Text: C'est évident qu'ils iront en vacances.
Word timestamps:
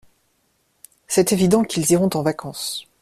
C'est 1.07 1.31
évident 1.31 1.63
qu'ils 1.63 1.91
iront 1.91 2.09
en 2.15 2.23
vacances. 2.23 2.87